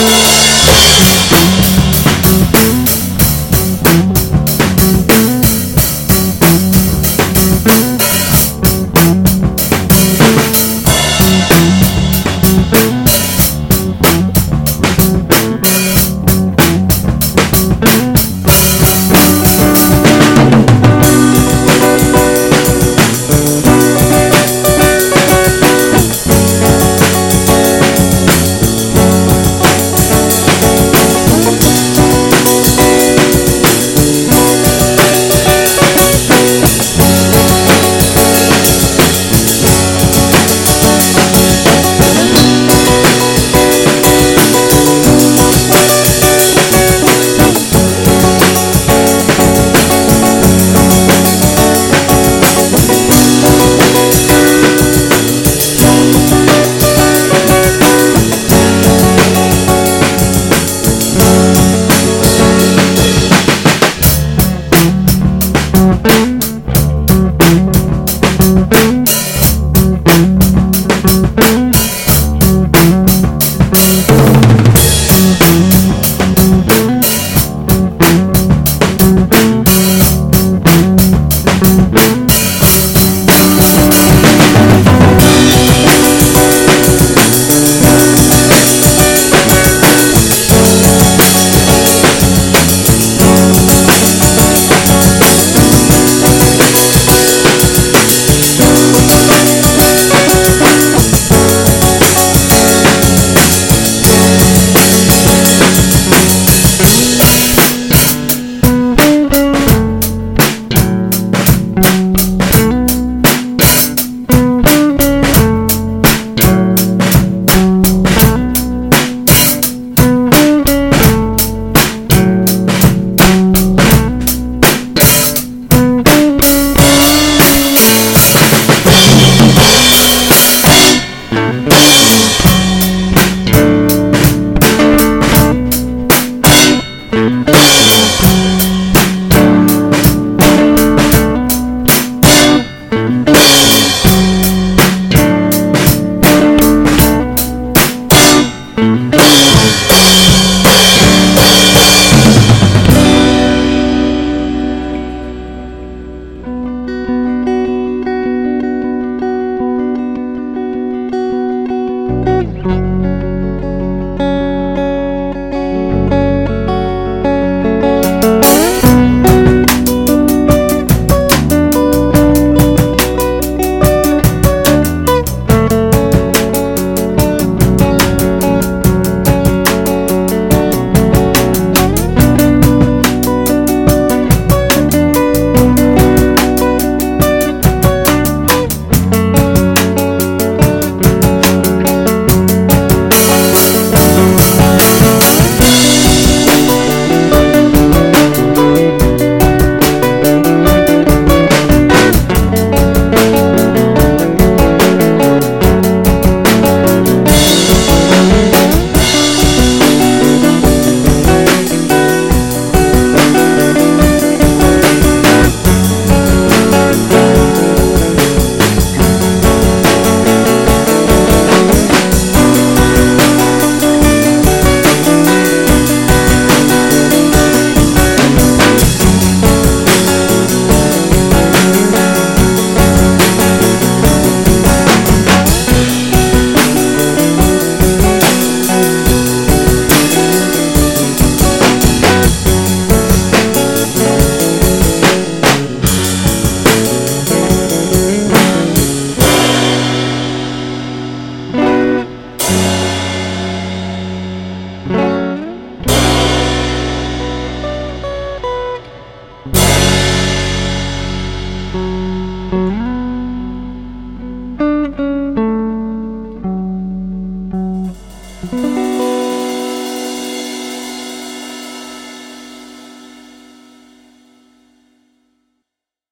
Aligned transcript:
Música 0.00 1.67